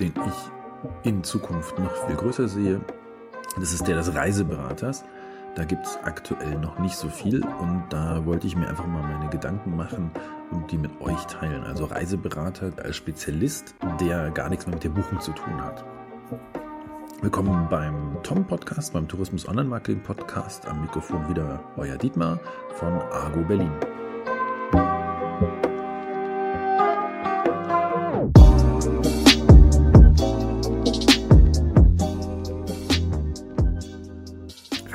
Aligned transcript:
den 0.00 0.12
ich 0.26 1.08
in 1.08 1.22
Zukunft 1.22 1.78
noch 1.78 1.94
viel 2.06 2.16
größer 2.16 2.48
sehe, 2.48 2.80
das 3.58 3.72
ist 3.72 3.86
der 3.86 3.96
des 3.96 4.14
Reiseberaters. 4.14 5.04
Da 5.54 5.64
gibt 5.64 5.84
es 5.84 5.98
aktuell 6.02 6.58
noch 6.58 6.78
nicht 6.78 6.96
so 6.96 7.08
viel 7.08 7.44
und 7.60 7.84
da 7.90 8.24
wollte 8.24 8.46
ich 8.46 8.56
mir 8.56 8.66
einfach 8.68 8.86
mal 8.86 9.02
meine 9.02 9.28
Gedanken 9.28 9.76
machen 9.76 10.10
und 10.50 10.72
die 10.72 10.78
mit 10.78 10.98
euch 11.02 11.22
teilen. 11.26 11.62
Also 11.64 11.84
Reiseberater 11.84 12.72
als 12.82 12.96
Spezialist, 12.96 13.74
der 14.00 14.30
gar 14.30 14.48
nichts 14.48 14.66
mehr 14.66 14.74
mit 14.74 14.84
der 14.84 14.88
Buchung 14.88 15.20
zu 15.20 15.32
tun 15.32 15.62
hat. 15.62 15.84
Willkommen 17.20 17.68
beim 17.68 18.16
Tom 18.22 18.46
Podcast, 18.46 18.94
beim 18.94 19.06
Tourismus 19.06 19.46
Online 19.46 19.68
Marketing 19.68 20.02
Podcast. 20.02 20.66
Am 20.66 20.80
Mikrofon 20.80 21.28
wieder 21.28 21.62
euer 21.76 21.96
Dietmar 21.96 22.40
von 22.76 22.94
Argo 22.94 23.42
Berlin. 23.42 23.70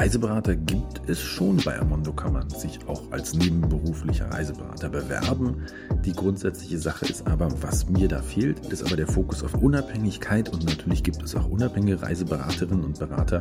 Reiseberater 0.08 0.56
gibt 0.56 1.02
es 1.10 1.20
schon. 1.20 1.58
Bei 1.66 1.78
Amondo 1.78 2.14
kann 2.14 2.32
man 2.32 2.50
sich 2.50 2.80
auch 2.88 3.12
als 3.12 3.34
nebenberuflicher 3.34 4.32
Reiseberater 4.32 4.88
bewerben. 4.88 5.66
Die 6.06 6.14
grundsätzliche 6.14 6.80
Sache 6.80 7.08
ist 7.08 7.28
aber, 7.28 7.50
was 7.62 7.90
mir 7.90 8.08
da 8.08 8.22
fehlt, 8.22 8.72
ist 8.72 8.86
aber 8.86 8.96
der 8.96 9.08
Fokus 9.08 9.44
auf 9.44 9.56
Unabhängigkeit 9.56 10.48
und 10.48 10.64
natürlich 10.64 11.04
gibt 11.04 11.22
es 11.22 11.36
auch 11.36 11.50
unabhängige 11.50 12.02
Reiseberaterinnen 12.02 12.86
und 12.86 12.98
Berater. 12.98 13.40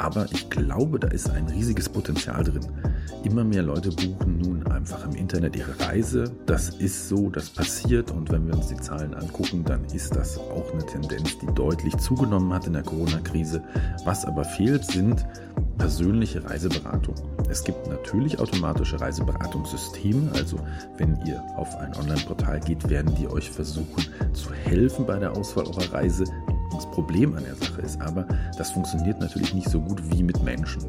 Aber 0.00 0.24
ich 0.32 0.48
glaube, 0.48 0.98
da 0.98 1.08
ist 1.08 1.28
ein 1.28 1.46
riesiges 1.48 1.86
Potenzial 1.86 2.42
drin. 2.42 2.66
Immer 3.22 3.44
mehr 3.44 3.62
Leute 3.62 3.90
buchen 3.90 4.38
nun 4.38 4.66
einfach 4.66 5.04
im 5.04 5.14
Internet 5.14 5.56
ihre 5.56 5.78
Reise. 5.78 6.24
Das 6.46 6.70
ist 6.70 7.10
so, 7.10 7.28
das 7.28 7.50
passiert 7.50 8.10
und 8.10 8.30
wenn 8.30 8.46
wir 8.46 8.54
uns 8.54 8.68
die 8.68 8.76
Zahlen 8.76 9.12
angucken, 9.12 9.62
dann 9.62 9.84
ist 9.92 10.16
das 10.16 10.38
auch 10.38 10.72
eine 10.72 10.86
Tendenz, 10.86 11.38
die 11.38 11.52
deutlich 11.54 11.94
zugenommen 11.98 12.50
hat 12.54 12.66
in 12.66 12.72
der 12.72 12.82
Corona-Krise. 12.82 13.62
Was 14.06 14.24
aber 14.24 14.44
fehlt, 14.44 14.86
sind 14.86 15.26
persönliche 15.76 16.42
Reiseberatung. 16.44 17.16
Es 17.50 17.62
gibt 17.62 17.86
natürlich 17.86 18.38
automatische 18.38 18.98
Reiseberatungssysteme, 18.98 20.30
also 20.32 20.56
wenn 20.96 21.18
ihr 21.26 21.42
auf 21.56 21.76
ein 21.76 21.94
Online-Portal 21.96 22.60
geht, 22.60 22.88
werden 22.88 23.14
die 23.16 23.28
euch 23.28 23.50
versuchen 23.50 24.06
zu 24.32 24.50
helfen 24.54 25.04
bei 25.04 25.18
der 25.18 25.36
Auswahl 25.36 25.66
eurer 25.66 25.92
Reise. 25.92 26.24
Problem 27.00 27.34
an 27.34 27.44
der 27.44 27.54
Sache 27.54 27.80
ist 27.80 27.98
aber, 28.02 28.26
das 28.58 28.72
funktioniert 28.72 29.20
natürlich 29.20 29.54
nicht 29.54 29.70
so 29.70 29.80
gut 29.80 30.02
wie 30.10 30.22
mit 30.22 30.42
Menschen. 30.42 30.82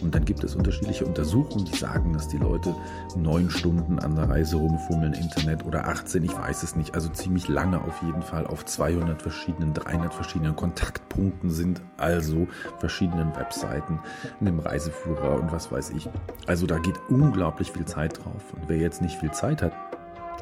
Und 0.00 0.14
dann 0.14 0.24
gibt 0.24 0.44
es 0.44 0.54
unterschiedliche 0.54 1.04
Untersuchungen, 1.04 1.64
die 1.64 1.76
sagen, 1.76 2.12
dass 2.12 2.28
die 2.28 2.36
Leute 2.36 2.72
neun 3.16 3.50
Stunden 3.50 3.98
an 3.98 4.14
der 4.14 4.28
Reise 4.28 4.58
rumfummeln 4.58 5.14
Internet 5.14 5.66
oder 5.66 5.88
18, 5.88 6.22
ich 6.22 6.38
weiß 6.38 6.62
es 6.62 6.76
nicht, 6.76 6.94
also 6.94 7.08
ziemlich 7.08 7.48
lange 7.48 7.80
auf 7.80 8.00
jeden 8.04 8.22
Fall 8.22 8.46
auf 8.46 8.64
200 8.64 9.20
verschiedenen, 9.20 9.74
300 9.74 10.14
verschiedenen 10.14 10.54
Kontaktpunkten 10.54 11.50
sind, 11.50 11.82
also 11.96 12.46
verschiedenen 12.78 13.34
Webseiten, 13.34 13.98
einem 14.40 14.60
Reiseführer 14.60 15.34
und 15.40 15.50
was 15.50 15.72
weiß 15.72 15.90
ich. 15.90 16.08
Also 16.46 16.68
da 16.68 16.78
geht 16.78 17.00
unglaublich 17.08 17.72
viel 17.72 17.86
Zeit 17.86 18.18
drauf. 18.18 18.54
Und 18.54 18.68
wer 18.68 18.78
jetzt 18.78 19.02
nicht 19.02 19.18
viel 19.18 19.32
Zeit 19.32 19.62
hat, 19.62 19.72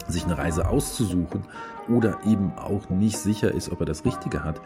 sich 0.08 0.24
eine 0.24 0.38
Reise 0.38 0.68
auszusuchen 0.68 1.44
oder 1.88 2.18
eben 2.24 2.52
auch 2.56 2.88
nicht 2.88 3.18
sicher 3.18 3.52
ist, 3.52 3.70
ob 3.70 3.80
er 3.80 3.86
das 3.86 4.04
Richtige 4.04 4.44
hat, 4.44 4.60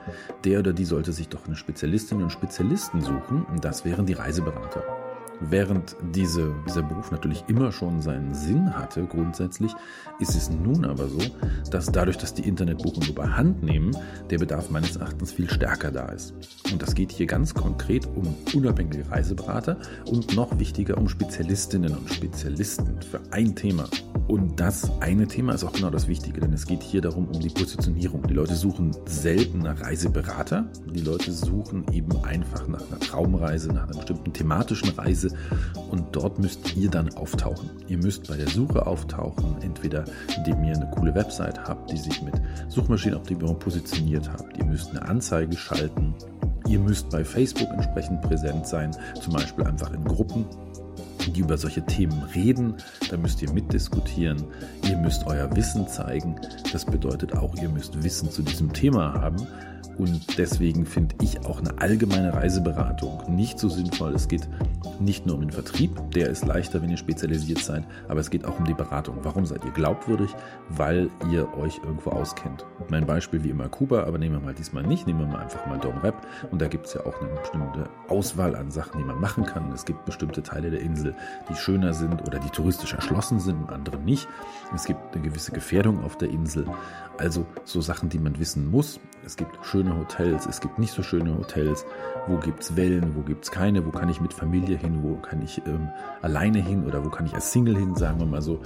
der 0.44 0.60
oder 0.60 0.72
die 0.72 0.84
sollte 0.84 1.12
sich 1.12 1.28
doch 1.28 1.46
eine 1.46 1.56
Spezialistin 1.56 2.22
und 2.22 2.30
Spezialisten 2.30 3.00
suchen. 3.00 3.44
Und 3.44 3.64
das 3.64 3.84
wären 3.84 4.06
die 4.06 4.14
Reiseberater. 4.14 4.97
Während 5.40 5.96
diese, 6.14 6.52
dieser 6.66 6.82
Beruf 6.82 7.10
natürlich 7.12 7.44
immer 7.46 7.70
schon 7.70 8.02
seinen 8.02 8.34
Sinn 8.34 8.76
hatte, 8.76 9.04
grundsätzlich, 9.04 9.72
ist 10.18 10.34
es 10.34 10.50
nun 10.50 10.84
aber 10.84 11.08
so, 11.08 11.20
dass 11.70 11.86
dadurch, 11.86 12.18
dass 12.18 12.34
die 12.34 12.46
Internetbuchungen 12.48 13.08
überhand 13.08 13.62
nehmen, 13.62 13.96
der 14.30 14.38
Bedarf 14.38 14.70
meines 14.70 14.96
Erachtens 14.96 15.32
viel 15.32 15.48
stärker 15.48 15.92
da 15.92 16.06
ist. 16.06 16.34
Und 16.72 16.82
das 16.82 16.94
geht 16.94 17.12
hier 17.12 17.26
ganz 17.26 17.54
konkret 17.54 18.08
um 18.16 18.34
unabhängige 18.52 19.08
Reiseberater 19.10 19.78
und 20.06 20.34
noch 20.34 20.58
wichtiger 20.58 20.98
um 20.98 21.08
Spezialistinnen 21.08 21.96
und 21.96 22.12
Spezialisten 22.12 23.00
für 23.02 23.20
ein 23.30 23.54
Thema. 23.54 23.84
Und 24.28 24.60
das 24.60 24.90
eine 25.00 25.26
Thema 25.26 25.54
ist 25.54 25.64
auch 25.64 25.72
genau 25.72 25.88
das 25.88 26.06
Wichtige, 26.06 26.40
denn 26.40 26.52
es 26.52 26.66
geht 26.66 26.82
hier 26.82 27.00
darum, 27.00 27.28
um 27.28 27.40
die 27.40 27.48
Positionierung. 27.48 28.26
Die 28.26 28.34
Leute 28.34 28.54
suchen 28.56 28.94
selten 29.06 29.60
nach 29.60 29.80
Reiseberater, 29.80 30.70
die 30.92 31.00
Leute 31.00 31.32
suchen 31.32 31.86
eben 31.92 32.14
einfach 32.24 32.68
nach 32.68 32.86
einer 32.86 33.00
Traumreise, 33.00 33.68
nach 33.68 33.84
einer 33.84 33.96
bestimmten 33.96 34.32
thematischen 34.34 34.90
Reise, 34.90 35.27
Reise 35.28 35.36
und 35.90 36.04
dort 36.12 36.38
müsst 36.38 36.76
ihr 36.76 36.90
dann 36.90 37.12
auftauchen. 37.14 37.70
Ihr 37.88 37.98
müsst 37.98 38.28
bei 38.28 38.36
der 38.36 38.48
Suche 38.48 38.86
auftauchen, 38.86 39.56
entweder 39.62 40.04
indem 40.36 40.64
ihr 40.64 40.76
eine 40.76 40.90
coole 40.90 41.14
Website 41.14 41.58
habt, 41.64 41.90
die 41.90 41.96
sich 41.96 42.22
mit 42.22 42.34
Suchmaschinenoptimierung 42.68 43.58
positioniert 43.58 44.30
habt. 44.30 44.56
Ihr 44.56 44.64
müsst 44.64 44.90
eine 44.90 45.02
Anzeige 45.02 45.56
schalten. 45.56 46.14
Ihr 46.68 46.78
müsst 46.78 47.08
bei 47.10 47.24
Facebook 47.24 47.68
entsprechend 47.70 48.20
präsent 48.20 48.66
sein, 48.66 48.94
zum 49.20 49.32
Beispiel 49.32 49.64
einfach 49.64 49.92
in 49.92 50.04
Gruppen 50.04 50.44
die 51.34 51.40
über 51.40 51.58
solche 51.58 51.84
Themen 51.84 52.22
reden. 52.34 52.74
Da 53.10 53.18
müsst 53.18 53.42
ihr 53.42 53.52
mitdiskutieren. 53.52 54.42
Ihr 54.88 54.96
müsst 54.96 55.26
euer 55.26 55.54
Wissen 55.54 55.86
zeigen. 55.86 56.36
Das 56.72 56.86
bedeutet 56.86 57.36
auch, 57.36 57.54
ihr 57.56 57.68
müsst 57.68 58.02
Wissen 58.02 58.30
zu 58.30 58.40
diesem 58.42 58.72
Thema 58.72 59.12
haben. 59.12 59.46
Und 59.98 60.38
deswegen 60.38 60.86
finde 60.86 61.16
ich 61.22 61.44
auch 61.44 61.58
eine 61.58 61.78
allgemeine 61.80 62.32
Reiseberatung 62.32 63.34
nicht 63.34 63.58
so 63.58 63.68
sinnvoll. 63.68 64.14
Es 64.14 64.28
geht 64.28 64.48
nicht 65.00 65.26
nur 65.26 65.34
um 65.34 65.42
den 65.42 65.50
Vertrieb, 65.50 65.98
der 66.12 66.30
ist 66.30 66.46
leichter, 66.46 66.80
wenn 66.80 66.90
ihr 66.90 66.96
spezialisiert 66.96 67.58
seid, 67.58 67.84
aber 68.08 68.20
es 68.20 68.30
geht 68.30 68.44
auch 68.44 68.58
um 68.58 68.64
die 68.64 68.74
Beratung. 68.74 69.18
Warum 69.22 69.44
seid 69.44 69.64
ihr 69.64 69.72
glaubwürdig? 69.72 70.30
Weil 70.68 71.10
ihr 71.30 71.52
euch 71.56 71.80
irgendwo 71.82 72.10
auskennt. 72.10 72.64
Mein 72.90 73.06
Beispiel 73.06 73.42
wie 73.42 73.50
immer 73.50 73.68
Kuba, 73.68 74.04
aber 74.04 74.18
nehmen 74.18 74.36
wir 74.36 74.40
mal 74.40 74.54
diesmal 74.54 74.84
nicht, 74.84 75.06
nehmen 75.06 75.20
wir 75.20 75.26
mal 75.26 75.40
einfach 75.40 75.66
mal 75.66 75.78
Dom 75.78 75.98
Rep. 75.98 76.14
Und 76.50 76.62
da 76.62 76.68
gibt 76.68 76.86
es 76.86 76.94
ja 76.94 77.04
auch 77.04 77.20
eine 77.20 77.30
bestimmte 77.34 77.88
Auswahl 78.08 78.54
an 78.54 78.70
Sachen, 78.70 78.98
die 78.98 79.04
man 79.04 79.20
machen 79.20 79.44
kann. 79.44 79.72
Es 79.72 79.84
gibt 79.84 80.04
bestimmte 80.04 80.42
Teile 80.42 80.70
der 80.70 80.80
Insel, 80.80 81.14
die 81.50 81.56
schöner 81.56 81.92
sind 81.92 82.22
oder 82.26 82.38
die 82.38 82.50
touristisch 82.50 82.94
erschlossen 82.94 83.40
sind, 83.40 83.70
andere 83.70 83.98
nicht. 83.98 84.28
Es 84.74 84.84
gibt 84.84 85.14
eine 85.14 85.22
gewisse 85.22 85.52
Gefährdung 85.52 86.04
auf 86.04 86.16
der 86.16 86.30
Insel. 86.30 86.66
Also 87.18 87.46
so 87.64 87.80
Sachen, 87.80 88.08
die 88.08 88.18
man 88.18 88.38
wissen 88.38 88.70
muss. 88.70 89.00
Es 89.28 89.36
gibt 89.36 89.58
schöne 89.62 89.94
Hotels, 89.94 90.46
es 90.46 90.58
gibt 90.58 90.78
nicht 90.78 90.94
so 90.94 91.02
schöne 91.02 91.36
Hotels. 91.36 91.84
Wo 92.28 92.38
gibt 92.38 92.62
es 92.62 92.76
Wellen, 92.76 93.14
wo 93.14 93.20
gibt 93.20 93.44
es 93.44 93.50
keine? 93.50 93.84
Wo 93.84 93.90
kann 93.90 94.08
ich 94.08 94.22
mit 94.22 94.32
Familie 94.32 94.78
hin? 94.78 95.02
Wo 95.02 95.16
kann 95.16 95.42
ich 95.42 95.60
ähm, 95.66 95.90
alleine 96.22 96.64
hin? 96.64 96.86
Oder 96.86 97.04
wo 97.04 97.10
kann 97.10 97.26
ich 97.26 97.34
als 97.34 97.52
Single 97.52 97.76
hin? 97.76 97.94
Sagen 97.94 98.20
wir 98.20 98.24
mal 98.24 98.40
so. 98.40 98.62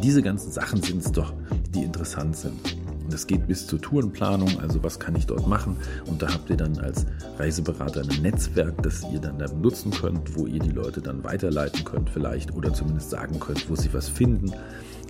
Diese 0.00 0.22
ganzen 0.22 0.52
Sachen 0.52 0.80
sind 0.80 1.04
es 1.04 1.10
doch, 1.10 1.34
die 1.70 1.82
interessant 1.82 2.36
sind. 2.36 2.76
Das 3.10 3.26
geht 3.26 3.48
bis 3.48 3.66
zur 3.66 3.80
Tourenplanung, 3.80 4.60
also 4.60 4.80
was 4.84 5.00
kann 5.00 5.16
ich 5.16 5.26
dort 5.26 5.48
machen. 5.48 5.76
Und 6.06 6.22
da 6.22 6.32
habt 6.32 6.48
ihr 6.48 6.56
dann 6.56 6.78
als 6.78 7.04
Reiseberater 7.36 8.02
ein 8.02 8.22
Netzwerk, 8.22 8.80
das 8.84 9.04
ihr 9.12 9.18
dann 9.18 9.40
da 9.40 9.48
nutzen 9.48 9.90
könnt, 9.90 10.36
wo 10.36 10.46
ihr 10.46 10.60
die 10.60 10.70
Leute 10.70 11.00
dann 11.00 11.24
weiterleiten 11.24 11.84
könnt 11.84 12.10
vielleicht 12.10 12.54
oder 12.54 12.72
zumindest 12.72 13.10
sagen 13.10 13.40
könnt, 13.40 13.68
wo 13.68 13.74
sie 13.74 13.92
was 13.92 14.08
finden. 14.08 14.52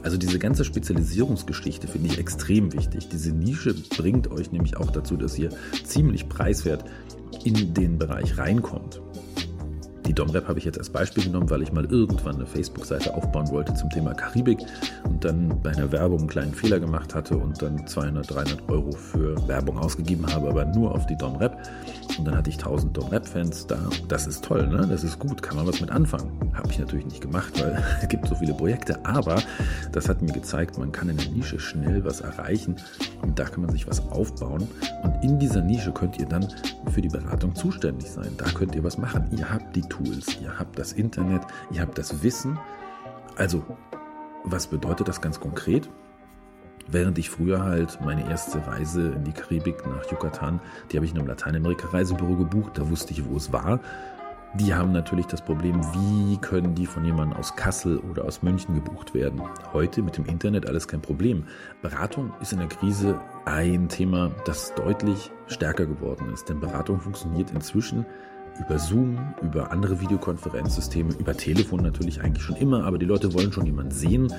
Also 0.03 0.17
diese 0.17 0.39
ganze 0.39 0.65
Spezialisierungsgeschichte 0.65 1.87
finde 1.87 2.09
ich 2.09 2.19
extrem 2.19 2.73
wichtig. 2.73 3.09
Diese 3.09 3.33
Nische 3.33 3.75
bringt 3.97 4.31
euch 4.31 4.51
nämlich 4.51 4.77
auch 4.77 4.91
dazu, 4.91 5.17
dass 5.17 5.39
ihr 5.39 5.51
ziemlich 5.85 6.29
preiswert 6.29 6.85
in 7.45 7.73
den 7.75 7.99
Bereich 7.99 8.37
reinkommt. 8.37 9.01
Die 10.07 10.13
Domrep 10.13 10.49
habe 10.49 10.59
ich 10.59 10.65
jetzt 10.65 10.79
als 10.79 10.91
Beispiel 10.91 11.25
genommen, 11.25 11.49
weil 11.49 11.63
ich 11.63 11.73
mal 11.73 11.85
irgendwann 11.85 12.35
eine 12.35 12.47
Facebook-Seite 12.47 13.15
aufbauen 13.15 13.49
wollte 13.51 13.75
zum 13.75 13.89
Thema 13.89 14.15
Karibik 14.15 14.59
und 15.05 15.25
dann 15.25 15.61
bei 15.63 15.71
einer 15.71 15.93
Werbung 15.93 16.21
einen 16.21 16.29
kleinen 16.29 16.55
Fehler 16.55 16.81
gemacht 16.81 17.15
hatte 17.15 17.37
und 17.37 17.63
dann 17.63 17.87
200, 17.87 18.29
300 18.29 18.69
Euro 18.69 18.91
für 18.93 19.37
Werbung 19.47 19.79
ausgegeben 19.79 20.27
habe, 20.33 20.49
aber 20.49 20.65
nur 20.65 20.93
auf 20.93 21.07
die 21.07 21.17
Domrep. 21.17 21.57
Und 22.19 22.27
dann 22.27 22.37
hatte 22.37 22.51
ich 22.51 22.57
1000 22.57 22.97
Domrep-Fans 22.97 23.67
da. 23.69 23.79
Das 24.09 24.27
ist 24.27 24.45
toll, 24.45 24.67
ne? 24.67 24.87
Das 24.89 25.05
ist 25.05 25.19
gut, 25.19 25.41
kann 25.41 25.57
man 25.57 25.67
was 25.67 25.81
mit 25.81 25.91
anfangen. 25.91 26.31
Habe 26.53 26.71
ich 26.71 26.79
natürlich 26.79 27.07
nicht 27.07 27.21
gemacht, 27.21 27.53
weil 27.63 27.83
es 28.03 28.09
gibt 28.09 28.27
so 28.27 28.35
viele 28.35 28.55
Projekte, 28.55 29.05
aber 29.07 29.41
das 29.93 30.09
hat 30.09 30.21
mir 30.21 30.33
gezeigt, 30.33 30.79
man 30.79 30.93
kann 30.93 31.09
in 31.09 31.17
der 31.17 31.29
Nische 31.29 31.59
schnell 31.59 32.05
was 32.05 32.21
erreichen 32.21 32.77
und 33.23 33.39
da 33.39 33.45
kann 33.45 33.63
man 33.63 33.71
sich 33.71 33.87
was 33.87 34.01
aufbauen. 34.11 34.67
Und 35.03 35.23
in 35.23 35.39
dieser 35.39 35.63
Nische 35.63 35.93
könnt 35.93 36.19
ihr 36.19 36.27
dann 36.27 36.47
für 36.91 37.01
die 37.01 37.09
Beratung 37.09 37.55
zuständig 37.55 38.11
sein. 38.11 38.33
Da 38.37 38.47
könnt 38.51 38.75
ihr 38.75 38.85
was 38.85 38.99
machen. 38.99 39.27
Ihr 39.37 39.49
habt 39.49 39.75
die 39.77 39.83
Tools, 39.93 40.41
ihr 40.41 40.59
habt 40.59 40.79
das 40.79 40.95
Internet, 40.95 41.43
ihr 41.71 41.83
habt 41.83 41.99
das 41.99 42.23
Wissen. 42.23 42.59
Also, 43.37 43.63
was 44.43 44.67
bedeutet 44.67 45.07
das 45.07 45.21
ganz 45.21 45.39
konkret? 45.39 45.91
Während 46.89 47.19
ich 47.19 47.29
früher 47.29 47.63
halt 47.63 48.01
meine 48.03 48.29
erste 48.29 48.67
Reise 48.67 49.13
in 49.13 49.25
die 49.25 49.33
Karibik 49.33 49.87
nach 49.87 50.11
Yucatan, 50.11 50.61
die 50.91 50.97
habe 50.97 51.05
ich 51.05 51.13
in 51.13 51.19
einem 51.19 51.29
Lateinamerika-Reisebüro 51.29 52.37
gebucht, 52.37 52.79
da 52.79 52.89
wusste 52.89 53.13
ich, 53.13 53.29
wo 53.29 53.37
es 53.37 53.53
war. 53.53 53.81
Die 54.55 54.75
haben 54.75 54.93
natürlich 54.93 55.27
das 55.27 55.43
Problem, 55.43 55.81
wie 55.95 56.39
können 56.39 56.75
die 56.75 56.87
von 56.87 57.05
jemandem 57.05 57.39
aus 57.39 57.55
Kassel 57.55 57.99
oder 57.99 58.25
aus 58.25 58.43
München 58.43 58.75
gebucht 58.75 59.15
werden. 59.15 59.43
Heute 59.75 60.03
mit 60.03 60.17
dem 60.17 60.25
Internet 60.25 60.67
alles 60.67 60.89
kein 60.89 61.03
Problem. 61.03 61.45
Beratung 61.83 62.33
ist 62.41 62.53
in 62.53 62.59
der 62.59 62.69
Krise 62.69 63.21
ein 63.45 63.89
Thema, 63.89 64.31
das 64.47 64.75
deutlich 64.75 65.31
stärker 65.47 65.87
geworden 65.87 66.33
ist. 66.33 66.49
Denn 66.49 66.61
Beratung 66.61 67.01
funktioniert 67.01 67.51
inzwischen 67.51 68.07
über 68.61 68.79
Zoom, 68.79 69.19
über 69.43 69.73
andere 69.73 70.01
Videokonferenzsysteme, 70.01 71.15
über 71.15 71.37
Telefon 71.37 71.83
natürlich 71.83 72.21
eigentlich 72.21 72.45
schon 72.45 72.57
immer, 72.57 72.85
aber 72.85 72.99
die 72.99 73.07
Leute 73.07 73.33
wollen 73.35 73.53
schon 73.53 73.67
jemanden 73.67 73.93
sehen. 73.93 74.33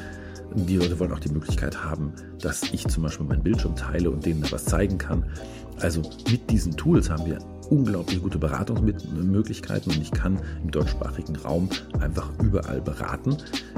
Die 0.56 0.78
Leute 0.78 1.00
wollen 1.00 1.12
auch 1.12 1.20
die 1.20 1.32
Möglichkeit 1.32 1.84
haben, 1.84 2.14
dass 2.40 2.64
ich 2.74 2.88
zum 2.88 3.04
Beispiel 3.04 3.26
meinen 3.26 3.44
Bildschirm 3.44 3.76
teile 3.76 4.12
und 4.12 4.26
denen 4.26 4.42
da 4.42 4.52
was 4.52 4.66
zeigen 4.66 4.98
kann. 4.98 5.26
Also 5.80 6.02
mit 6.30 6.50
diesen 6.50 6.78
Tools 6.78 7.10
haben 7.10 7.26
wir 7.26 7.40
unglaublich 7.70 8.22
gute 8.22 8.38
Beratungsmöglichkeiten 8.38 9.92
und 9.92 10.02
ich 10.02 10.12
kann 10.12 10.40
im 10.64 10.72
deutschsprachigen 10.72 11.36
Raum 11.38 11.70
einfach 12.00 12.30
überall 12.42 12.82
beraten. 12.82 13.38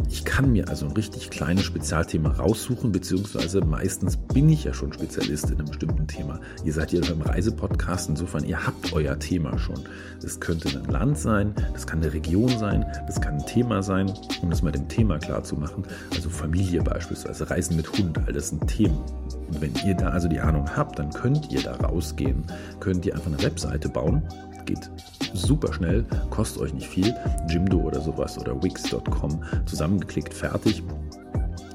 Ich 0.09 0.25
kann 0.25 0.51
mir 0.51 0.69
also 0.69 0.85
ein 0.85 0.91
richtig 0.93 1.29
kleines 1.29 1.65
Spezialthema 1.65 2.29
raussuchen, 2.29 2.91
beziehungsweise 2.91 3.61
meistens 3.61 4.17
bin 4.17 4.49
ich 4.49 4.63
ja 4.63 4.73
schon 4.73 4.93
Spezialist 4.93 5.49
in 5.49 5.59
einem 5.59 5.67
bestimmten 5.67 6.07
Thema. 6.07 6.39
Ihr 6.63 6.73
seid 6.73 6.91
ja 6.91 7.01
beim 7.01 7.21
Reisepodcast, 7.21 8.09
insofern 8.09 8.45
ihr 8.45 8.65
habt 8.65 8.93
euer 8.93 9.17
Thema 9.19 9.57
schon. 9.57 9.79
Das 10.21 10.39
könnte 10.39 10.69
ein 10.69 10.85
Land 10.85 11.17
sein, 11.17 11.53
das 11.73 11.85
kann 11.85 12.01
eine 12.01 12.13
Region 12.13 12.57
sein, 12.57 12.85
das 13.07 13.21
kann 13.21 13.35
ein 13.35 13.45
Thema 13.45 13.83
sein, 13.83 14.11
um 14.41 14.49
das 14.49 14.61
mal 14.61 14.71
dem 14.71 14.87
Thema 14.87 15.19
klar 15.19 15.43
zu 15.43 15.55
machen. 15.55 15.83
Also 16.13 16.29
Familie 16.29 16.81
beispielsweise, 16.81 17.49
Reisen 17.49 17.75
mit 17.75 17.91
Hund, 17.91 18.17
all 18.25 18.33
das 18.33 18.49
sind 18.49 18.67
Themen. 18.67 18.99
Und 19.47 19.61
wenn 19.61 19.73
ihr 19.85 19.95
da 19.95 20.09
also 20.09 20.27
die 20.27 20.39
Ahnung 20.39 20.69
habt, 20.75 20.99
dann 20.99 21.11
könnt 21.11 21.51
ihr 21.51 21.61
da 21.61 21.75
rausgehen, 21.75 22.43
könnt 22.79 23.05
ihr 23.05 23.13
einfach 23.13 23.27
eine 23.27 23.41
Webseite 23.43 23.74
bauen. 23.89 24.23
Geht 24.65 24.89
super 25.33 25.71
schnell, 25.73 26.05
kostet 26.29 26.61
euch 26.61 26.73
nicht 26.73 26.87
viel. 26.87 27.13
Jimdo 27.49 27.77
oder 27.77 28.01
sowas 28.01 28.37
oder 28.37 28.61
Wix.com 28.61 29.43
zusammengeklickt, 29.65 30.33
fertig. 30.33 30.83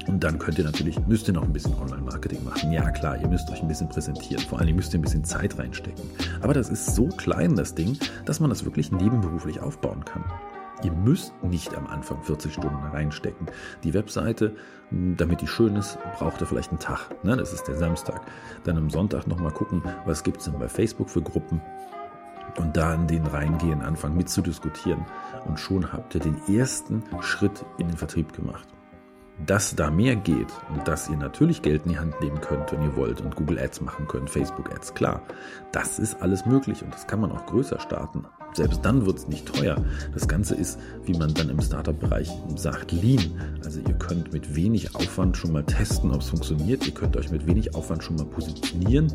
Und 0.07 0.23
dann 0.23 0.39
könnt 0.39 0.57
ihr 0.57 0.65
natürlich, 0.65 0.99
müsst 1.07 1.27
ihr 1.27 1.33
noch 1.33 1.43
ein 1.43 1.53
bisschen 1.53 1.73
Online-Marketing 1.75 2.43
machen. 2.43 2.71
Ja 2.71 2.89
klar, 2.91 3.17
ihr 3.17 3.27
müsst 3.27 3.49
euch 3.49 3.61
ein 3.61 3.67
bisschen 3.67 3.87
präsentieren. 3.87 4.43
Vor 4.43 4.59
allem 4.59 4.75
müsst 4.75 4.93
ihr 4.93 4.99
ein 4.99 5.03
bisschen 5.03 5.23
Zeit 5.23 5.57
reinstecken. 5.57 6.03
Aber 6.41 6.53
das 6.53 6.69
ist 6.69 6.95
so 6.95 7.07
klein, 7.07 7.55
das 7.55 7.75
Ding, 7.75 7.97
dass 8.25 8.39
man 8.39 8.49
das 8.49 8.65
wirklich 8.65 8.91
nebenberuflich 8.91 9.61
aufbauen 9.61 10.03
kann. 10.03 10.23
Ihr 10.83 10.91
müsst 10.91 11.31
nicht 11.43 11.75
am 11.75 11.85
Anfang 11.87 12.21
40 12.23 12.53
Stunden 12.53 12.83
reinstecken. 12.91 13.47
Die 13.83 13.93
Webseite, 13.93 14.55
damit 14.89 15.41
die 15.41 15.47
schön 15.47 15.75
ist, 15.75 15.99
braucht 16.17 16.41
ihr 16.41 16.47
vielleicht 16.47 16.71
einen 16.71 16.79
Tag. 16.79 17.23
Ne? 17.23 17.37
Das 17.37 17.53
ist 17.53 17.67
der 17.67 17.77
Samstag. 17.77 18.21
Dann 18.63 18.77
am 18.77 18.89
Sonntag 18.89 19.27
nochmal 19.27 19.51
gucken, 19.51 19.83
was 20.05 20.23
gibt 20.23 20.37
es 20.39 20.45
denn 20.45 20.57
bei 20.57 20.67
Facebook 20.67 21.09
für 21.09 21.21
Gruppen. 21.21 21.61
Und 22.57 22.75
da 22.75 22.93
in 22.93 23.07
den 23.07 23.25
reingehen, 23.25 23.81
anfangen 23.81 24.17
mitzudiskutieren. 24.17 25.05
Und 25.45 25.59
schon 25.59 25.91
habt 25.93 26.15
ihr 26.15 26.21
den 26.21 26.37
ersten 26.47 27.03
Schritt 27.21 27.65
in 27.77 27.87
den 27.87 27.97
Vertrieb 27.97 28.33
gemacht 28.33 28.67
dass 29.45 29.75
da 29.75 29.89
mehr 29.89 30.15
geht 30.15 30.47
und 30.73 30.87
dass 30.87 31.09
ihr 31.09 31.17
natürlich 31.17 31.61
Geld 31.61 31.83
in 31.85 31.91
die 31.91 31.99
Hand 31.99 32.19
nehmen 32.21 32.39
könnt, 32.41 32.71
wenn 32.71 32.81
ihr 32.81 32.95
wollt 32.95 33.21
und 33.21 33.35
Google 33.35 33.59
Ads 33.59 33.81
machen 33.81 34.07
könnt, 34.07 34.29
Facebook 34.29 34.71
Ads, 34.71 34.93
klar. 34.93 35.21
Das 35.71 35.99
ist 35.99 36.21
alles 36.21 36.45
möglich 36.45 36.83
und 36.83 36.93
das 36.93 37.07
kann 37.07 37.21
man 37.21 37.31
auch 37.31 37.45
größer 37.45 37.79
starten. 37.79 38.25
Selbst 38.53 38.83
dann 38.83 39.05
wird 39.05 39.17
es 39.17 39.27
nicht 39.27 39.51
teuer. 39.53 39.83
Das 40.13 40.27
Ganze 40.27 40.55
ist, 40.55 40.77
wie 41.05 41.17
man 41.17 41.33
dann 41.33 41.49
im 41.49 41.61
Startup-Bereich 41.61 42.29
sagt, 42.55 42.91
lean. 42.91 43.59
Also 43.63 43.79
ihr 43.79 43.93
könnt 43.93 44.33
mit 44.33 44.55
wenig 44.55 44.93
Aufwand 44.95 45.37
schon 45.37 45.53
mal 45.53 45.63
testen, 45.63 46.11
ob 46.11 46.21
es 46.21 46.29
funktioniert. 46.29 46.85
Ihr 46.85 46.93
könnt 46.93 47.15
euch 47.15 47.31
mit 47.31 47.47
wenig 47.47 47.73
Aufwand 47.75 48.03
schon 48.03 48.17
mal 48.17 48.25
positionieren 48.25 49.13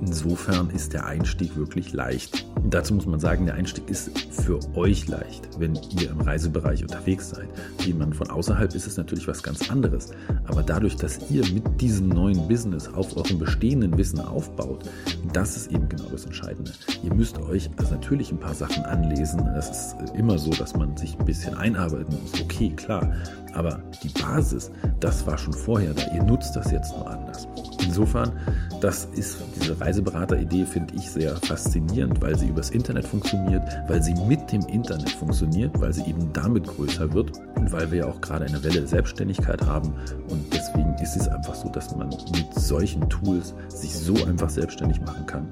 Insofern 0.00 0.70
ist 0.70 0.92
der 0.92 1.06
Einstieg 1.06 1.56
wirklich 1.56 1.92
leicht. 1.92 2.46
Dazu 2.70 2.94
muss 2.94 3.06
man 3.06 3.18
sagen, 3.18 3.46
der 3.46 3.54
Einstieg 3.54 3.88
ist 3.88 4.10
für 4.32 4.60
euch 4.76 5.08
leicht, 5.08 5.48
wenn 5.58 5.74
ihr 5.98 6.10
im 6.10 6.20
Reisebereich 6.20 6.82
unterwegs 6.82 7.30
seid. 7.30 7.48
Jemand 7.84 8.14
von 8.16 8.30
außerhalb 8.30 8.74
ist 8.74 8.86
es 8.86 8.96
natürlich 8.96 9.26
was 9.26 9.42
ganz 9.42 9.70
anderes. 9.70 10.10
Aber 10.46 10.62
dadurch, 10.62 10.96
dass 10.96 11.30
ihr 11.30 11.42
mit 11.52 11.80
diesem 11.80 12.08
neuen 12.08 12.46
Business 12.46 12.88
auf 12.88 13.16
eurem 13.16 13.38
bestehenden 13.38 13.96
Wissen 13.98 14.20
aufbaut, 14.20 14.88
das 15.32 15.56
ist 15.56 15.72
eben 15.72 15.88
genau 15.88 16.08
das 16.10 16.24
Entscheidende. 16.24 16.72
Ihr 17.02 17.14
müsst 17.14 17.38
euch 17.38 17.70
also 17.76 17.94
natürlich 17.94 18.30
ein 18.30 18.38
paar 18.38 18.54
Sachen 18.54 18.84
anlesen. 18.84 19.40
Das 19.54 19.70
ist 19.70 19.96
immer 20.14 20.38
so, 20.38 20.50
dass 20.50 20.76
man 20.76 20.96
sich 20.96 21.18
ein 21.18 21.24
bisschen 21.24 21.54
einarbeiten 21.54 22.16
muss. 22.22 22.40
Okay, 22.40 22.70
klar. 22.76 23.12
Aber 23.54 23.82
die 24.02 24.10
Basis, 24.20 24.70
das 25.00 25.26
war 25.26 25.38
schon 25.38 25.52
vorher 25.52 25.94
da. 25.94 26.02
Ihr 26.14 26.22
nutzt 26.22 26.54
das 26.54 26.70
jetzt 26.70 26.96
nur 26.96 27.10
anders. 27.10 27.48
Insofern, 27.84 28.32
das 28.80 29.08
ist 29.14 29.38
diese 29.60 29.80
Reiseberater-Idee, 29.80 30.64
finde 30.64 30.94
ich 30.94 31.10
sehr 31.10 31.36
faszinierend, 31.36 32.20
weil 32.22 32.38
sie 32.38 32.48
übers 32.48 32.70
Internet 32.70 33.06
funktioniert, 33.06 33.62
weil 33.88 34.02
sie 34.02 34.14
mit 34.26 34.50
dem 34.52 34.62
Internet 34.66 35.10
funktioniert, 35.10 35.78
weil 35.80 35.92
sie 35.92 36.02
eben 36.02 36.32
damit 36.32 36.66
größer 36.66 37.12
wird 37.12 37.32
und 37.56 37.72
weil 37.72 37.90
wir 37.90 37.98
ja 37.98 38.06
auch 38.06 38.20
gerade 38.20 38.44
eine 38.44 38.62
Welle 38.62 38.80
der 38.80 38.86
Selbstständigkeit 38.86 39.62
haben. 39.66 39.92
Und 40.28 40.52
deswegen 40.52 40.94
ist 41.02 41.16
es 41.16 41.28
einfach 41.28 41.54
so, 41.54 41.68
dass 41.68 41.94
man 41.96 42.08
mit 42.08 42.54
solchen 42.54 43.08
Tools 43.08 43.54
sich 43.68 43.94
so 43.96 44.14
einfach 44.26 44.50
selbstständig 44.50 45.00
machen 45.00 45.26
kann. 45.26 45.48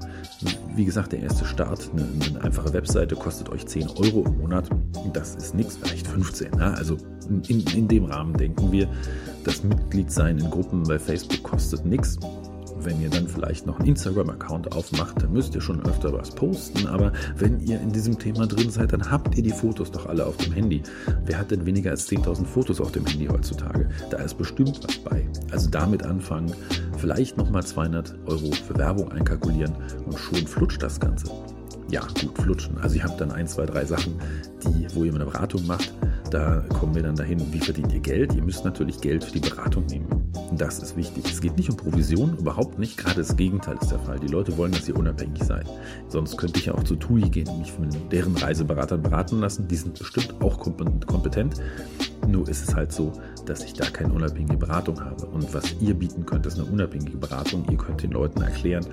Wie 0.75 0.85
gesagt, 0.85 1.11
der 1.11 1.19
erste 1.19 1.45
Start, 1.45 1.89
eine, 1.93 2.07
eine 2.29 2.41
einfache 2.43 2.73
Webseite 2.73 3.15
kostet 3.15 3.49
euch 3.49 3.65
10 3.65 3.89
Euro 3.97 4.23
im 4.25 4.37
Monat. 4.39 4.69
Das 5.13 5.35
ist 5.35 5.53
nichts, 5.53 5.77
vielleicht 5.77 6.07
15. 6.07 6.51
Ne? 6.51 6.73
Also 6.77 6.97
in, 7.47 7.61
in 7.61 7.87
dem 7.87 8.05
Rahmen 8.05 8.33
denken 8.37 8.71
wir, 8.71 8.87
das 9.43 9.63
Mitgliedsein 9.63 10.39
in 10.39 10.49
Gruppen 10.49 10.83
bei 10.83 10.99
Facebook 10.99 11.43
kostet 11.43 11.85
nichts. 11.85 12.17
Wenn 12.87 13.01
ihr 13.01 13.09
dann 13.09 13.27
vielleicht 13.27 13.65
noch 13.65 13.79
einen 13.79 13.89
Instagram-Account 13.89 14.71
aufmacht, 14.71 15.21
dann 15.21 15.33
müsst 15.33 15.53
ihr 15.53 15.59
schon 15.59 15.85
öfter 15.85 16.13
was 16.13 16.31
posten. 16.31 16.87
Aber 16.87 17.11
wenn 17.35 17.59
ihr 17.59 17.81
in 17.81 17.91
diesem 17.91 18.17
Thema 18.17 18.47
drin 18.47 18.69
seid, 18.69 18.93
dann 18.93 19.11
habt 19.11 19.35
ihr 19.35 19.43
die 19.43 19.51
Fotos 19.51 19.91
doch 19.91 20.05
alle 20.05 20.25
auf 20.25 20.37
dem 20.37 20.53
Handy. 20.53 20.81
Wer 21.25 21.37
hat 21.37 21.51
denn 21.51 21.65
weniger 21.65 21.91
als 21.91 22.09
10.000 22.09 22.45
Fotos 22.45 22.79
auf 22.79 22.93
dem 22.93 23.05
Handy 23.05 23.25
heutzutage? 23.25 23.89
Da 24.09 24.19
ist 24.19 24.37
bestimmt 24.37 24.79
was 24.87 24.97
bei. 24.99 25.27
Also 25.51 25.69
damit 25.69 26.03
anfangen, 26.03 26.53
vielleicht 26.95 27.35
nochmal 27.35 27.65
200 27.65 28.15
Euro 28.25 28.53
für 28.53 28.77
Werbung 28.77 29.11
einkalkulieren 29.11 29.75
und 30.05 30.17
schon 30.17 30.47
flutscht 30.47 30.81
das 30.81 30.97
Ganze. 30.97 31.29
Ja, 31.89 32.07
gut, 32.21 32.37
flutschen. 32.37 32.77
Also 32.77 32.95
ihr 32.95 33.03
habt 33.03 33.19
dann 33.19 33.33
ein, 33.33 33.47
zwei, 33.47 33.65
drei 33.65 33.83
Sachen, 33.83 34.13
die, 34.63 34.87
wo 34.95 35.03
ihr 35.03 35.13
eine 35.13 35.25
Beratung 35.25 35.67
macht 35.67 35.91
da 36.29 36.63
kommen 36.69 36.95
wir 36.95 37.03
dann 37.03 37.15
dahin, 37.15 37.53
wie 37.53 37.59
verdient 37.59 37.93
ihr 37.93 37.99
Geld? 37.99 38.33
Ihr 38.33 38.43
müsst 38.43 38.65
natürlich 38.65 38.99
Geld 39.01 39.23
für 39.23 39.31
die 39.31 39.39
Beratung 39.39 39.85
nehmen. 39.85 40.07
Das 40.57 40.79
ist 40.79 40.95
wichtig. 40.95 41.25
Es 41.25 41.41
geht 41.41 41.57
nicht 41.57 41.69
um 41.69 41.77
Provision, 41.77 42.37
überhaupt 42.37 42.79
nicht. 42.79 42.97
Gerade 42.97 43.17
das 43.17 43.35
Gegenteil 43.35 43.77
ist 43.81 43.91
der 43.91 43.99
Fall. 43.99 44.19
Die 44.19 44.27
Leute 44.27 44.57
wollen, 44.57 44.71
dass 44.71 44.87
ihr 44.87 44.95
unabhängig 44.95 45.43
seid. 45.43 45.67
Sonst 46.07 46.37
könnte 46.37 46.59
ich 46.59 46.67
ja 46.67 46.75
auch 46.75 46.83
zu 46.83 46.95
TUI 46.95 47.29
gehen 47.29 47.47
und 47.47 47.59
mich 47.59 47.71
von 47.71 47.89
deren 48.11 48.35
Reiseberatern 48.35 49.01
beraten 49.01 49.39
lassen. 49.39 49.67
Die 49.67 49.75
sind 49.75 49.97
bestimmt 49.97 50.35
auch 50.41 50.59
kompetent. 50.59 51.55
Nur 52.27 52.47
ist 52.49 52.67
es 52.67 52.75
halt 52.75 52.91
so, 52.91 53.13
dass 53.45 53.63
ich 53.63 53.73
da 53.73 53.85
keine 53.89 54.13
unabhängige 54.13 54.57
Beratung 54.57 54.99
habe. 54.99 55.25
Und 55.27 55.53
was 55.53 55.75
ihr 55.79 55.93
bieten 55.93 56.25
könnt, 56.25 56.45
ist 56.45 56.59
eine 56.59 56.65
unabhängige 56.65 57.17
Beratung. 57.17 57.65
Ihr 57.69 57.77
könnt 57.77 58.03
den 58.03 58.11
Leuten 58.11 58.41
erklären, 58.41 58.85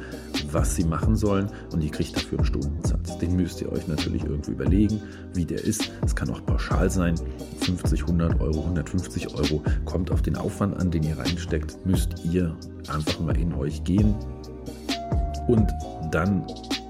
was 0.52 0.76
sie 0.76 0.84
machen 0.84 1.16
sollen 1.16 1.48
und 1.72 1.82
ihr 1.82 1.90
kriegt 1.90 2.14
dafür 2.16 2.38
einen 2.38 2.46
Stundensatz. 2.46 3.18
Den 3.18 3.36
müsst 3.36 3.60
ihr 3.60 3.72
euch 3.72 3.88
natürlich 3.88 4.24
irgendwie 4.24 4.52
überlegen, 4.52 5.00
wie 5.34 5.44
der 5.44 5.64
ist. 5.64 5.90
Es 6.04 6.14
kann 6.14 6.30
auch 6.30 6.44
pauschal 6.46 6.90
sein. 6.90 7.16
50, 7.60 8.02
100 8.02 8.40
Euro, 8.40 8.60
150 8.60 9.34
Euro. 9.34 9.62
Kommt 9.84 10.10
auf 10.10 10.22
den 10.22 10.36
Aufwand 10.36 10.76
an, 10.80 10.90
den 10.90 11.02
ihr 11.02 11.18
reinsteckt. 11.18 11.84
Müsst 11.86 12.24
ihr 12.24 12.56
einfach 12.88 13.20
mal 13.20 13.36
in 13.36 13.54
euch 13.54 13.84
gehen. 13.84 14.14
Und 15.48 15.70
dann 16.10 16.46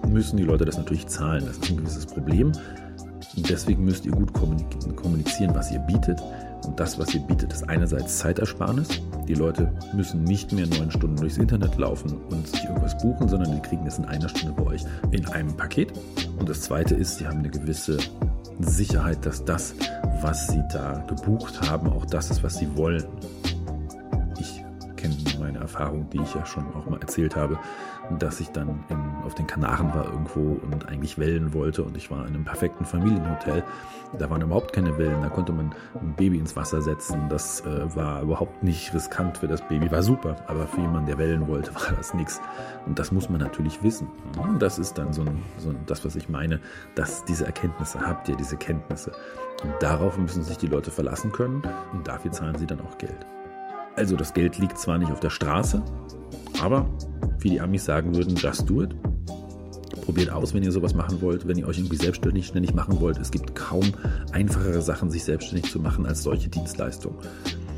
müssen 0.09 0.37
die 0.37 0.45
Leute 0.45 0.65
das 0.65 0.77
natürlich 0.77 1.07
zahlen. 1.07 1.45
Das 1.47 1.57
ist 1.57 1.71
ein 1.71 1.77
gewisses 1.79 2.07
Problem. 2.07 2.53
Deswegen 3.37 3.85
müsst 3.85 4.07
ihr 4.07 4.13
gut 4.13 4.33
kommunizieren, 4.33 5.55
was 5.55 5.73
ihr 5.73 5.81
bietet. 5.81 6.21
Und 6.65 6.81
das, 6.81 6.99
was 6.99 7.15
ihr 7.15 7.21
bietet, 7.21 7.53
ist 7.53 7.69
einerseits 7.69 8.19
Zeitersparnis. 8.19 8.89
Die 9.29 9.35
Leute 9.35 9.73
müssen 9.93 10.25
nicht 10.25 10.53
mehr 10.53 10.67
neun 10.67 10.91
Stunden 10.91 11.17
durchs 11.17 11.37
Internet 11.37 11.77
laufen 11.77 12.17
und 12.31 12.47
sich 12.47 12.65
irgendwas 12.65 12.97
buchen, 12.99 13.29
sondern 13.29 13.53
die 13.53 13.61
kriegen 13.61 13.87
es 13.87 13.99
in 13.99 14.05
einer 14.05 14.29
Stunde 14.29 14.55
bei 14.55 14.71
euch 14.71 14.85
in 15.11 15.27
einem 15.27 15.55
Paket. 15.57 15.93
Und 16.39 16.49
das 16.49 16.63
zweite 16.63 16.95
ist, 16.95 17.19
sie 17.19 17.27
haben 17.27 17.41
eine 17.41 17.51
gewisse 17.51 17.99
Sicherheit, 18.61 19.25
dass 19.27 19.45
das, 19.45 19.75
was 20.21 20.47
sie 20.49 20.63
da 20.73 21.05
gebucht 21.07 21.61
haben, 21.69 21.89
auch 21.89 22.07
das 22.07 22.31
ist, 22.31 22.43
was 22.43 22.57
sie 22.57 22.77
wollen. 22.77 23.05
Ich 24.39 24.65
kenne 24.97 25.17
meine 25.39 25.59
Erfahrung, 25.59 26.09
die 26.11 26.21
ich 26.21 26.35
ja 26.35 26.47
schon 26.47 26.73
auch 26.75 26.87
mal 26.87 27.01
erzählt 27.01 27.37
habe, 27.37 27.59
dass 28.19 28.41
ich 28.41 28.51
dann 28.51 28.85
in, 28.89 29.25
auf 29.25 29.35
den 29.35 29.47
Kanaren 29.47 29.95
war 29.95 30.05
irgendwo 30.07 30.61
und 30.71 30.89
eigentlich 30.89 31.19
Wellen 31.19 31.53
wollte 31.55 31.83
und 31.83 31.97
ich 31.97 32.11
war 32.11 32.27
in 32.27 32.35
einem 32.35 32.45
perfekten 32.45 32.85
Familienhotel. 32.85 33.63
Da 34.19 34.31
waren 34.31 34.43
überhaupt 34.43 34.73
keine 34.73 34.97
Wellen, 34.99 35.23
da 35.23 35.29
konnte 35.29 35.53
man 35.53 35.75
ein 36.01 36.15
Baby 36.15 36.39
ins 36.39 36.55
Wasser 36.55 36.83
setzen. 36.83 37.29
Das 37.29 37.63
äh, 37.63 37.97
war 37.97 38.23
überhaupt 38.23 38.63
nicht 38.63 38.95
riskant 38.95 39.39
für 39.39 39.49
das 39.49 39.67
Baby, 39.67 39.91
war 39.91 40.03
super, 40.03 40.37
aber 40.47 40.67
für 40.67 40.81
jemanden, 40.81 41.07
der 41.07 41.19
Wellen 41.19 41.49
wollte, 41.49 41.75
war 41.75 41.97
das 41.97 42.15
nichts. 42.15 42.41
Und 42.87 42.99
das 42.99 43.11
muss 43.11 43.29
man 43.29 43.41
natürlich 43.41 43.83
wissen. 43.83 44.09
Und 44.39 44.61
das 44.61 44.79
ist 44.79 44.99
dann 44.99 45.13
so, 45.13 45.23
ein, 45.23 45.43
so 45.59 45.71
ein, 45.71 45.79
das, 45.87 46.05
was 46.05 46.15
ich 46.17 46.29
meine, 46.29 46.61
dass 46.95 47.25
diese 47.25 47.47
Erkenntnisse 47.47 48.01
habt 48.01 48.29
ihr, 48.29 48.37
diese 48.37 48.57
Kenntnisse. 48.57 49.13
Und 49.63 49.73
darauf 49.81 50.19
müssen 50.19 50.43
sich 50.43 50.59
die 50.59 50.67
Leute 50.67 50.91
verlassen 50.91 51.33
können 51.33 51.63
und 51.93 52.07
dafür 52.07 52.31
zahlen 52.33 52.57
sie 52.57 52.67
dann 52.67 52.81
auch 52.81 52.99
Geld. 52.99 53.27
Also 53.97 54.17
das 54.17 54.35
Geld 54.35 54.59
liegt 54.59 54.79
zwar 54.79 54.99
nicht 54.99 55.13
auf 55.13 55.21
der 55.21 55.31
Straße, 55.31 55.83
aber 56.61 56.87
wie 57.45 57.51
die 57.51 57.61
Amis 57.61 57.85
sagen 57.85 58.17
würden, 58.17 58.35
just 58.37 58.69
do 58.69 58.83
it. 58.83 58.95
Probiert 60.03 60.31
aus, 60.31 60.53
wenn 60.55 60.63
ihr 60.63 60.73
sowas 60.73 60.95
machen 60.95 61.21
wollt, 61.21 61.47
wenn 61.47 61.57
ihr 61.57 61.67
euch 61.69 61.79
irgendwie 61.79 61.97
selbstständig 61.97 62.47
ständig 62.47 62.75
machen 62.75 63.01
wollt. 63.01 63.19
Es 63.19 63.31
gibt 63.31 63.55
kaum 63.55 63.93
einfachere 64.33 64.83
Sachen, 64.83 65.11
sich 65.11 65.25
selbstständig 65.25 65.71
zu 65.71 65.79
machen 65.79 66.07
als 66.07 66.23
solche 66.23 66.49
Dienstleistungen. 66.49 67.19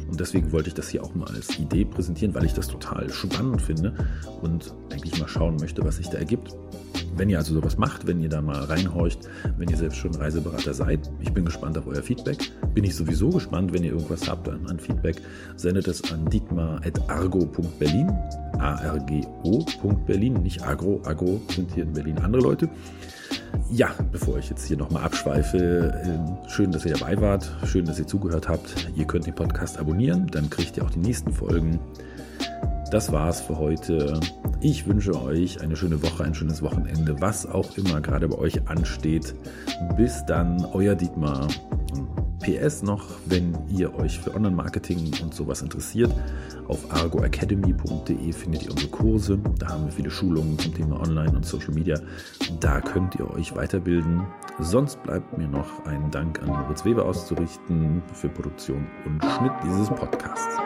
Und 0.09 0.21
deswegen 0.21 0.53
wollte 0.53 0.69
ich 0.69 0.75
das 0.75 0.89
hier 0.89 1.03
auch 1.03 1.15
mal 1.15 1.29
als 1.29 1.59
Idee 1.59 1.85
präsentieren, 1.85 2.35
weil 2.35 2.45
ich 2.45 2.55
das 2.55 2.69
total 2.69 3.11
spannend 3.11 3.61
finde 3.61 3.93
und 4.41 4.73
eigentlich 4.93 5.19
mal 5.21 5.29
schauen 5.29 5.57
möchte, 5.57 5.85
was 5.85 5.97
sich 5.97 6.09
da 6.09 6.19
ergibt. 6.19 6.55
Wenn 7.17 7.31
ihr 7.31 7.39
also 7.39 7.55
sowas 7.55 7.79
macht, 7.79 8.07
wenn 8.07 8.21
ihr 8.21 8.29
da 8.29 8.43
mal 8.43 8.65
reinhorcht, 8.65 9.21
wenn 9.57 9.69
ihr 9.69 9.77
selbst 9.77 9.97
schon 9.97 10.15
Reiseberater 10.15 10.75
seid, 10.75 11.11
ich 11.21 11.33
bin 11.33 11.47
gespannt 11.47 11.79
auf 11.79 11.87
euer 11.87 12.03
Feedback. 12.03 12.51
Bin 12.75 12.85
ich 12.85 12.95
sowieso 12.95 13.31
gespannt, 13.31 13.73
wenn 13.73 13.85
ihr 13.85 13.93
irgendwas 13.93 14.29
habt 14.29 14.49
an, 14.49 14.67
an 14.67 14.79
Feedback, 14.79 15.17
sendet 15.57 15.89
es 15.89 16.13
an 16.13 16.29
dietmar.argo.berlin, 16.29 18.11
A-R-G-O.berlin, 18.59 20.35
nicht 20.43 20.63
agro, 20.63 21.01
agro 21.05 21.41
sind 21.55 21.73
hier 21.73 21.85
in 21.85 21.93
Berlin 21.93 22.19
andere 22.19 22.43
Leute. 22.43 22.69
Ja, 23.71 23.89
bevor 24.13 24.39
ich 24.39 24.51
jetzt 24.51 24.67
hier 24.67 24.77
nochmal 24.77 25.03
abschweife, 25.03 25.93
ähm, 26.05 26.37
schön, 26.49 26.71
dass 26.71 26.85
ihr 26.85 26.93
dabei 26.93 27.21
wart, 27.21 27.51
schön, 27.65 27.85
dass 27.85 27.99
ihr 27.99 28.07
zugehört 28.07 28.49
habt. 28.49 28.89
Ihr 28.95 29.07
könnt 29.07 29.27
den 29.27 29.35
Podcast 29.35 29.79
abonnieren, 29.79 30.27
dann 30.29 30.51
kriegt 30.51 30.77
ihr 30.77 30.85
auch 30.85 30.91
die 30.91 30.99
nächsten 30.99 31.33
Folgen. 31.33 31.81
Das 32.91 33.11
war's 33.11 33.41
für 33.41 33.59
heute. 33.59 34.21
Ich 34.61 34.87
wünsche 34.87 35.21
euch 35.21 35.61
eine 35.61 35.77
schöne 35.77 36.03
Woche, 36.03 36.25
ein 36.25 36.35
schönes 36.35 36.63
Wochenende, 36.63 37.21
was 37.21 37.45
auch 37.47 37.77
immer 37.77 38.01
gerade 38.01 38.29
bei 38.29 38.39
euch 38.39 38.69
ansteht. 38.69 39.35
Bis 39.97 40.25
dann, 40.27 40.65
euer 40.73 40.95
Dietmar. 40.95 41.49
PS 42.41 42.83
noch, 42.85 43.05
wenn 43.25 43.59
ihr 43.69 43.93
euch 43.99 44.21
für 44.21 44.33
Online-Marketing 44.35 45.11
und 45.21 45.35
sowas 45.35 45.63
interessiert, 45.63 46.13
auf 46.69 46.93
argoacademy.de 46.93 48.33
findet 48.33 48.65
ihr 48.65 48.71
unsere 48.71 48.91
Kurse. 48.91 49.39
Da 49.59 49.69
haben 49.69 49.87
wir 49.87 49.93
viele 49.93 50.11
Schulungen 50.11 50.57
zum 50.57 50.73
Thema 50.73 51.01
Online 51.01 51.33
und 51.33 51.45
Social 51.45 51.75
Media. 51.75 51.99
Da 52.61 52.81
könnt 52.81 53.17
ihr 53.17 53.29
euch 53.33 53.57
weiterbilden. 53.57 54.23
Sonst 54.61 55.03
bleibt 55.03 55.37
mir 55.37 55.49
noch 55.49 55.85
ein 55.87 56.09
Dank 56.13 56.41
an 56.41 56.49
Moritz 56.49 56.85
Weber 56.85 57.05
auszurichten 57.05 58.01
für 58.13 58.29
Produktion 58.29 58.87
und 59.05 59.25
Schnitt 59.25 59.53
dieses 59.65 59.89
Podcasts. 59.89 60.57